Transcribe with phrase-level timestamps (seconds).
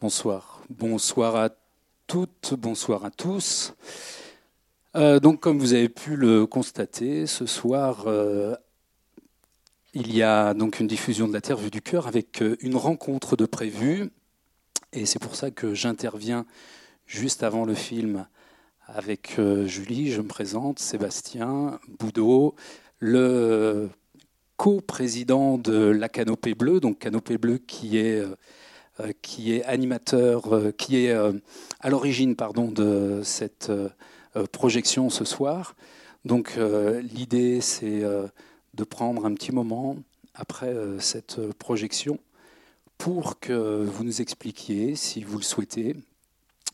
[0.00, 0.62] Bonsoir.
[0.70, 1.50] Bonsoir à
[2.06, 3.74] toutes, bonsoir à tous.
[4.96, 8.56] Euh, donc, comme vous avez pu le constater, ce soir, euh,
[9.92, 12.76] il y a donc une diffusion de la Terre vue du cœur avec euh, une
[12.76, 14.10] rencontre de prévu.
[14.94, 16.46] Et c'est pour ça que j'interviens
[17.04, 18.26] juste avant le film
[18.86, 20.12] avec Julie.
[20.12, 22.54] Je me présente, Sébastien Boudot,
[23.00, 23.90] le
[24.56, 28.24] co-président de la Canopée Bleue, donc Canopée Bleue qui est
[29.22, 33.70] qui est animateur, qui est à l'origine pardon de cette
[34.36, 35.74] euh, projection ce soir.
[36.24, 38.28] Donc euh, l'idée, c'est euh,
[38.74, 39.96] de prendre un petit moment
[40.34, 42.20] après cette projection
[42.96, 45.96] pour que vous nous expliquiez, si vous le souhaitez,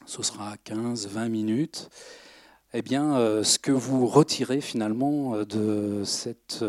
[0.05, 1.89] ce sera 15-20 minutes,
[2.75, 6.63] eh bien, ce que vous retirez finalement de cette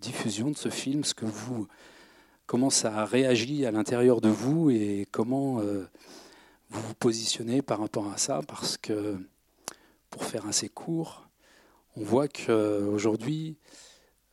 [0.00, 1.68] diffusion de ce film, ce que vous,
[2.50, 8.12] comment ça a réagi à l'intérieur de vous et comment vous vous positionnez par rapport
[8.12, 9.16] à ça, parce que
[10.10, 11.28] pour faire assez court,
[11.94, 13.56] on voit qu'aujourd'hui,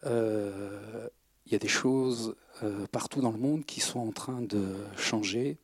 [0.08, 1.08] euh,
[1.46, 4.78] il y a des choses euh, partout dans le monde qui sont en train de
[4.98, 5.60] changer,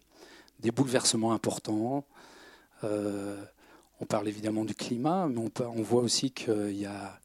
[0.59, 2.05] des bouleversements importants.
[2.83, 3.43] Euh,
[3.99, 7.19] on parle évidemment du climat, mais on, voit aussi qu'il y a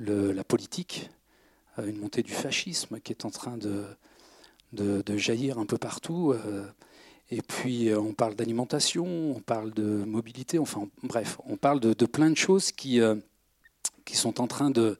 [0.00, 1.10] la politique,
[1.76, 3.84] une montée du fascisme qui est en train de,
[4.76, 6.34] de jaillir un peu partout.
[7.30, 12.06] Et puis euh, on parle d'alimentation, on parle de mobilité, enfin bref, on parle de,
[12.06, 13.16] plein de choses qui, euh,
[14.04, 14.96] qui sont en train de,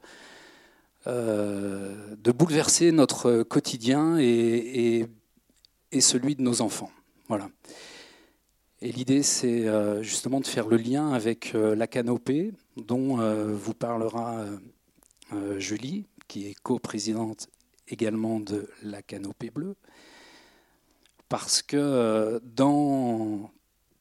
[1.07, 5.07] euh, de bouleverser notre quotidien et,
[5.93, 6.91] et, celui de nos enfants.
[7.29, 7.49] Voilà.
[8.83, 9.65] Et l'idée, c'est
[10.03, 13.17] justement de faire le lien avec la canopée, dont
[13.55, 14.45] vous parlera
[15.57, 17.49] Julie, qui est coprésidente
[17.89, 19.77] également de la canopée bleue
[21.29, 23.51] parce que euh, dans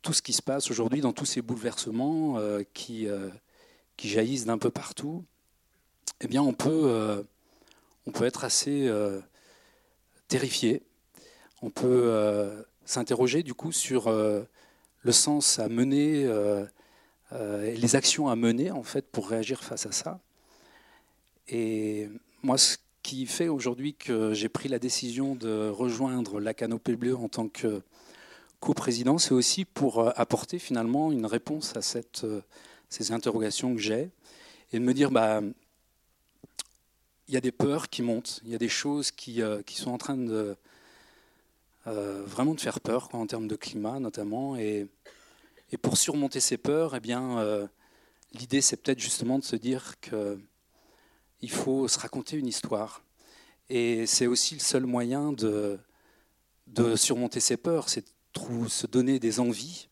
[0.01, 3.29] tout ce qui se passe aujourd'hui, dans tous ces bouleversements euh, qui, euh,
[3.97, 5.23] qui jaillissent d'un peu partout,
[6.21, 7.25] eh bien on peut,
[8.05, 8.89] on peut être assez
[10.29, 10.81] terrifié.
[11.61, 16.25] On peut s'interroger du coup sur le sens à mener
[17.31, 20.21] les actions à mener en fait pour réagir face à ça.
[21.49, 22.07] Et
[22.43, 27.15] moi, ce qui fait aujourd'hui que j'ai pris la décision de rejoindre la Canopée Bleue
[27.15, 27.83] en tant que
[28.59, 31.81] coprésident, c'est aussi pour euh, apporter finalement une réponse à
[32.23, 32.41] euh,
[32.89, 34.09] ces interrogations que j'ai
[34.73, 35.41] et de me dire, bah,
[37.27, 39.75] il y a des peurs qui montent, il y a des choses qui, euh, qui
[39.75, 40.57] sont en train de
[41.85, 44.57] vraiment de faire peur en termes de climat notamment.
[44.57, 44.87] Et,
[45.71, 47.01] et pour surmonter ces peurs, eh
[48.33, 50.39] l'idée c'est peut-être justement de se dire que
[51.45, 53.03] il faut se raconter une histoire.
[53.69, 55.77] Et c'est aussi le seul moyen de,
[56.95, 59.87] surmonter ses peurs, c'est de se donner des envies.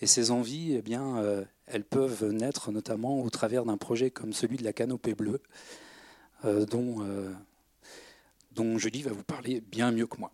[0.00, 4.32] Et ces envies, eh bien, euh, elles peuvent naître notamment au travers d'un projet comme
[4.32, 5.42] celui de la canopée bleue,
[6.46, 7.34] euh, euh,
[8.52, 10.32] dont Julie va vous parler bien mieux que moi.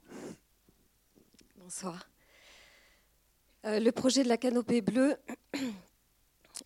[1.56, 2.08] Bonsoir.
[3.64, 5.16] le projet de la canopée bleue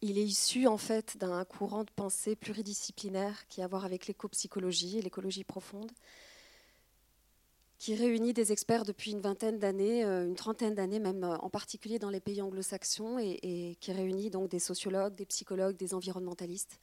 [0.02, 4.06] il est issu en fait d'un courant de pensée pluridisciplinaire qui a à voir avec
[4.06, 5.90] l'éco-psychologie et l'écologie profonde,
[7.78, 11.48] qui réunit des experts depuis une vingtaine d'années, euh, une trentaine d'années même, euh, en
[11.48, 16.78] particulier dans les pays anglo-saxons, et, qui réunit donc des sociologues, des psychologues, des environnementalistes,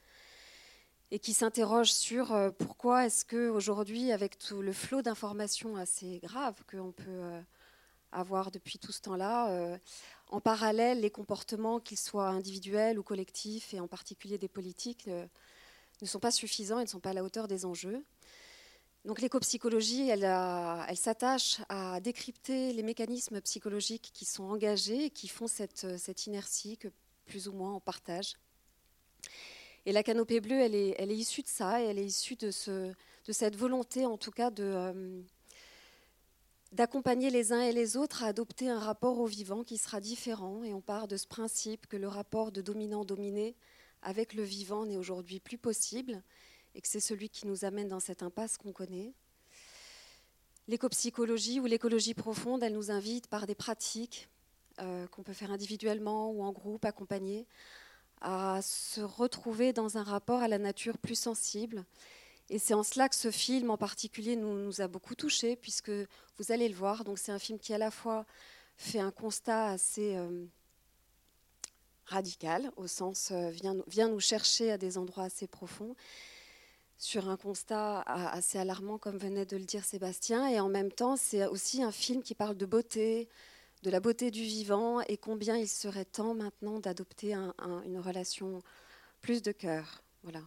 [1.11, 6.19] et qui s'interroge sur euh, pourquoi est-ce que aujourd'hui, avec tout le flot d'informations assez
[6.23, 7.41] grave qu'on peut
[8.19, 9.79] avoir depuis tout ce temps-là,
[10.29, 15.25] en parallèle, les comportements, qu'ils soient individuels ou collectifs, et en particulier des politiques, euh,
[16.01, 18.03] ne sont pas suffisants et ne sont pas à la hauteur des enjeux.
[19.05, 25.47] Donc l'éco-psychologie, elle, s'attache à décrypter les mécanismes psychologiques qui sont engagés et qui font
[25.47, 26.89] cette, cette inertie que
[27.25, 28.35] plus ou moins on partage.
[29.85, 32.91] Et la canopée bleue, elle est, issue de ça, et elle est issue de, ce,
[33.25, 35.21] de cette volonté, en tout cas, de, euh,
[36.71, 40.63] d'accompagner les uns et les autres à adopter un rapport au vivant qui sera différent.
[40.63, 43.55] Et on part de ce principe que le rapport de dominant-dominé
[44.01, 46.21] avec le vivant n'est aujourd'hui plus possible
[46.75, 49.13] et que c'est celui qui nous amène dans cette impasse qu'on connaît.
[50.67, 54.29] L'écopsychologie ou l'écologie profonde, elle nous invite par des pratiques
[54.79, 57.47] euh, qu'on peut faire individuellement ou en groupe, accompagnées,
[58.21, 61.85] à se retrouver dans un rapport à la nature plus sensible
[62.49, 66.51] et c'est en cela que ce film en particulier nous, a beaucoup touchés, puisque vous
[66.51, 67.03] allez le voir.
[67.03, 68.25] Donc c'est un film qui à la fois
[68.77, 70.45] fait un constat assez euh,
[72.05, 75.95] radical, au sens euh, vient, vient, nous chercher à des endroits assez profonds,
[76.97, 80.47] sur un constat assez alarmant, comme venait de le dire Sébastien.
[80.47, 83.27] Et en même temps, c'est aussi un film qui parle de beauté,
[83.83, 88.63] de la beauté du vivant et combien il serait temps maintenant d'adopter une relation
[89.21, 90.01] plus de cœur.
[90.23, 90.41] Voilà.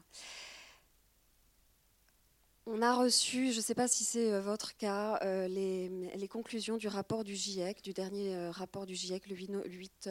[2.66, 6.76] On a reçu, je ne sais pas si c'est euh, votre cas, euh, les, conclusions
[6.76, 10.10] du rapport du GIEC, du dernier euh, rapport du GIEC le 8,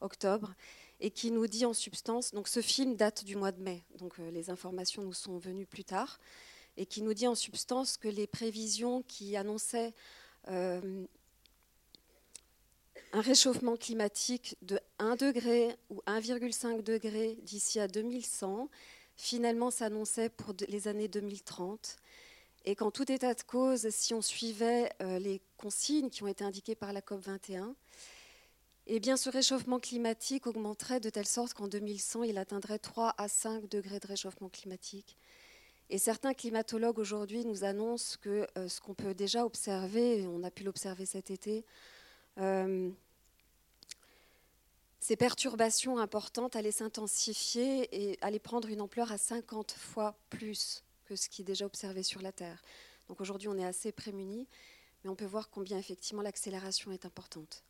[0.00, 0.54] octobre,
[1.00, 4.18] et qui nous dit en substance, donc ce film date du mois de mai, donc
[4.18, 6.18] les informations nous sont venues plus tard,
[6.76, 9.92] et qui nous dit en substance que les prévisions qui annonçaient
[10.48, 11.06] un
[13.12, 18.68] réchauffement climatique de 1 degré ou 1,5 degré d'ici à 2100
[19.16, 21.96] finalement s'annonçait pour les années 2030
[22.64, 26.44] et qu'en tout état de cause, si on suivait euh, les consignes qui ont été
[26.44, 27.74] indiquées par la COP21,
[28.86, 33.28] eh bien, ce réchauffement climatique augmenterait de telle sorte qu'en 2100, il atteindrait 3 à
[33.28, 35.16] 5 degrés de réchauffement climatique.
[35.88, 40.42] Et certains climatologues aujourd'hui nous annoncent que euh, ce qu'on peut déjà observer, et on
[40.42, 41.64] a pu l'observer cet été,
[42.38, 42.90] euh,
[45.02, 51.16] ces perturbations importantes allaient s'intensifier et allaient prendre une ampleur à 50 fois plus que
[51.16, 52.62] ce qui est déjà observé sur la Terre.
[53.08, 54.46] Donc aujourd'hui, on est assez prémunis,
[55.02, 57.64] mais on peut voir combien effectivement l'accélération est importante.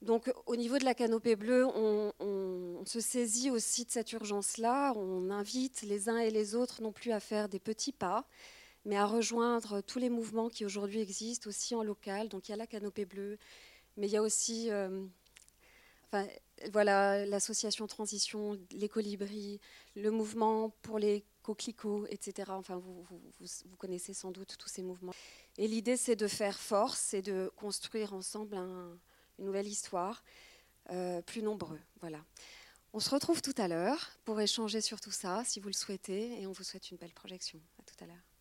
[0.00, 4.92] Donc au niveau de la canopée bleue, on, se saisit aussi de cette urgence-là.
[4.94, 8.24] On invite les uns et les autres non plus à faire des petits pas,
[8.84, 12.28] mais à rejoindre tous les mouvements qui aujourd'hui existent aussi en local.
[12.28, 13.36] Donc il y a la canopée bleue,
[13.96, 15.04] mais il y a aussi euh,
[16.72, 19.60] voilà, l'association Transition, les colibris,
[19.94, 22.50] le mouvement pour les coquelicots, etc.
[22.52, 23.06] Enfin, vous,
[23.40, 25.14] vous, connaissez sans doute tous ces mouvements.
[25.56, 30.22] Et l'idée, c'est de faire force et de construire ensemble une nouvelle histoire,
[30.90, 31.80] euh, plus nombreux.
[32.00, 32.24] Voilà.
[32.92, 36.40] On se retrouve tout à l'heure pour échanger sur tout ça, si vous le souhaitez,
[36.40, 37.60] et on vous souhaite une belle projection.
[37.78, 38.37] À tout à l'heure.